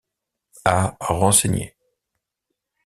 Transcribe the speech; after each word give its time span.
A 0.73 0.97
renseigner. 1.11 1.69